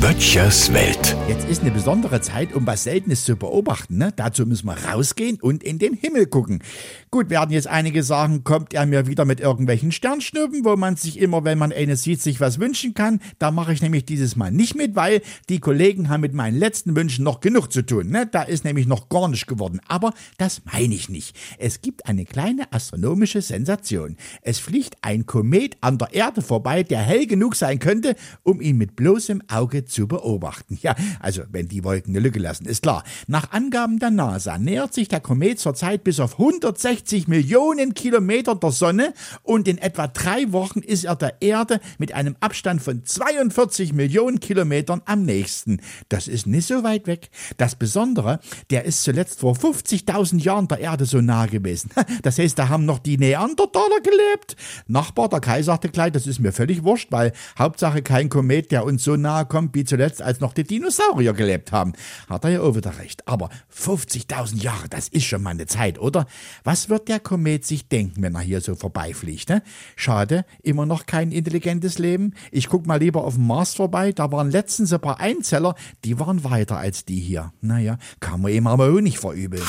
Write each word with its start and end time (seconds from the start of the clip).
Böttchers 0.00 0.72
Welt. 0.72 1.16
Jetzt 1.28 1.48
ist 1.48 1.62
eine 1.62 1.70
besondere 1.70 2.20
Zeit, 2.20 2.54
um 2.54 2.66
was 2.66 2.84
Seltenes 2.84 3.24
zu 3.24 3.36
beobachten. 3.36 3.98
Ne? 3.98 4.12
Dazu 4.14 4.44
müssen 4.44 4.66
wir 4.66 4.76
rausgehen 4.76 5.38
und 5.40 5.62
in 5.62 5.78
den 5.78 5.94
Himmel 5.94 6.26
gucken. 6.26 6.62
Gut, 7.10 7.30
werden 7.30 7.52
jetzt 7.52 7.66
einige 7.66 8.02
sagen, 8.02 8.44
kommt 8.44 8.74
er 8.74 8.86
mir 8.86 9.06
wieder 9.06 9.24
mit 9.24 9.40
irgendwelchen 9.40 9.92
Sternschnuppen, 9.92 10.64
wo 10.64 10.76
man 10.76 10.96
sich 10.96 11.18
immer, 11.18 11.44
wenn 11.44 11.58
man 11.58 11.72
eine 11.72 11.96
sieht, 11.96 12.20
sich 12.20 12.40
was 12.40 12.58
wünschen 12.58 12.94
kann. 12.94 13.20
Da 13.38 13.50
mache 13.50 13.72
ich 13.72 13.82
nämlich 13.82 14.04
dieses 14.04 14.36
Mal 14.36 14.50
nicht 14.50 14.74
mit, 14.74 14.96
weil 14.96 15.22
die 15.48 15.60
Kollegen 15.60 16.08
haben 16.08 16.22
mit 16.22 16.34
meinen 16.34 16.58
letzten 16.58 16.96
Wünschen 16.96 17.24
noch 17.24 17.40
genug 17.40 17.72
zu 17.72 17.82
tun. 17.82 18.10
Ne? 18.10 18.26
Da 18.30 18.42
ist 18.42 18.64
nämlich 18.64 18.86
noch 18.86 19.08
gar 19.08 19.28
nicht 19.28 19.46
geworden. 19.46 19.80
Aber 19.86 20.12
das 20.38 20.62
meine 20.70 20.94
ich 20.94 21.08
nicht. 21.08 21.36
Es 21.58 21.80
gibt 21.80 22.06
eine 22.06 22.24
kleine 22.24 22.72
astronomische 22.72 23.42
Sensation. 23.42 24.16
Es 24.42 24.58
fliegt 24.58 24.96
ein 25.02 25.26
Komet 25.26 25.76
an 25.80 25.98
der 25.98 26.12
Erde 26.14 26.42
vorbei, 26.42 26.82
der 26.82 27.00
hell 27.00 27.26
genug 27.26 27.56
sein 27.56 27.78
könnte, 27.78 28.16
um 28.42 28.60
ihn 28.60 28.76
mit 28.76 28.96
bloßem 28.96 29.42
Auge 29.48 29.69
zu 29.84 30.06
beobachten. 30.06 30.78
Ja, 30.82 30.94
also 31.20 31.42
wenn 31.50 31.68
die 31.68 31.84
Wolken 31.84 32.14
eine 32.14 32.20
Lücke 32.20 32.38
lassen, 32.38 32.66
ist 32.66 32.82
klar. 32.82 33.04
Nach 33.26 33.52
Angaben 33.52 33.98
der 33.98 34.10
NASA 34.10 34.58
nähert 34.58 34.94
sich 34.94 35.08
der 35.08 35.20
Komet 35.20 35.58
zurzeit 35.58 36.04
bis 36.04 36.20
auf 36.20 36.38
160 36.38 37.28
Millionen 37.28 37.94
Kilometer 37.94 38.54
der 38.54 38.70
Sonne 38.70 39.14
und 39.42 39.68
in 39.68 39.78
etwa 39.78 40.06
drei 40.06 40.52
Wochen 40.52 40.80
ist 40.80 41.04
er 41.04 41.16
der 41.16 41.40
Erde 41.40 41.80
mit 41.98 42.12
einem 42.12 42.36
Abstand 42.40 42.82
von 42.82 43.04
42 43.04 43.92
Millionen 43.92 44.40
Kilometern 44.40 45.02
am 45.04 45.22
nächsten. 45.24 45.80
Das 46.08 46.28
ist 46.28 46.46
nicht 46.46 46.66
so 46.66 46.82
weit 46.82 47.06
weg. 47.06 47.30
Das 47.56 47.74
Besondere, 47.74 48.40
der 48.70 48.84
ist 48.84 49.02
zuletzt 49.02 49.40
vor 49.40 49.54
50.000 49.54 50.40
Jahren 50.40 50.68
der 50.68 50.80
Erde 50.80 51.04
so 51.06 51.20
nah 51.20 51.46
gewesen. 51.46 51.90
Das 52.22 52.38
heißt, 52.38 52.58
da 52.58 52.68
haben 52.68 52.84
noch 52.84 52.98
die 52.98 53.18
Neandertaler 53.18 54.00
gelebt. 54.02 54.56
Nachbar, 54.86 55.28
der 55.28 55.40
Kai, 55.40 55.62
sagte 55.62 55.88
gleich, 55.88 56.12
das 56.12 56.26
ist 56.26 56.40
mir 56.40 56.52
völlig 56.52 56.84
wurscht, 56.84 57.12
weil 57.12 57.32
Hauptsache 57.58 58.02
kein 58.02 58.28
Komet, 58.28 58.70
der 58.70 58.84
uns 58.84 59.04
so 59.04 59.16
nahe 59.16 59.46
kommt 59.60 59.74
wie 59.74 59.84
zuletzt, 59.84 60.22
als 60.22 60.40
noch 60.40 60.54
die 60.54 60.64
Dinosaurier 60.64 61.34
gelebt 61.34 61.70
haben. 61.70 61.92
Hat 62.30 62.44
er 62.44 62.50
ja 62.50 62.60
auch 62.62 62.76
wieder 62.76 62.98
recht. 62.98 63.28
Aber 63.28 63.50
50.000 63.76 64.62
Jahre, 64.62 64.88
das 64.88 65.08
ist 65.08 65.26
schon 65.26 65.42
mal 65.42 65.50
eine 65.50 65.66
Zeit, 65.66 65.98
oder? 65.98 66.24
Was 66.64 66.88
wird 66.88 67.08
der 67.08 67.20
Komet 67.20 67.66
sich 67.66 67.86
denken, 67.86 68.22
wenn 68.22 68.34
er 68.34 68.40
hier 68.40 68.62
so 68.62 68.74
vorbeifliegt? 68.74 69.50
Ne? 69.50 69.62
Schade, 69.96 70.46
immer 70.62 70.86
noch 70.86 71.04
kein 71.04 71.30
intelligentes 71.30 71.98
Leben. 71.98 72.32
Ich 72.50 72.70
guck 72.70 72.86
mal 72.86 73.00
lieber 73.00 73.22
auf 73.22 73.34
dem 73.34 73.46
Mars 73.46 73.74
vorbei. 73.74 74.12
Da 74.12 74.32
waren 74.32 74.50
letztens 74.50 74.94
ein 74.94 75.00
paar 75.00 75.20
Einzeller, 75.20 75.74
die 76.04 76.18
waren 76.18 76.42
weiter 76.42 76.78
als 76.78 77.04
die 77.04 77.20
hier. 77.20 77.52
Naja, 77.60 77.98
kann 78.18 78.40
man 78.40 78.52
ihm 78.52 78.66
aber 78.66 78.86
auch 78.86 79.02
nicht 79.02 79.18
verübeln. 79.18 79.62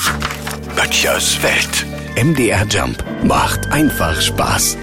Böttchers 0.74 1.38
Welt. 1.42 1.86
MDR 2.16 2.66
Jump 2.66 3.04
macht 3.24 3.70
einfach 3.70 4.18
Spaß. 4.18 4.78